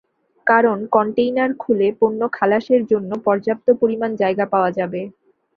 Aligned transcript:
কারণ 0.47 0.77
কনটেইনার 0.91 1.51
খুলে 1.59 1.87
পণ্য 1.99 2.21
খালাসের 2.33 2.81
জন্য 2.91 3.11
পর্যাপ্ত 3.25 3.67
পরিমাণ 3.81 4.11
জায়গা 4.21 4.45
পাওয়া 4.53 4.69
যাবে। 4.77 5.01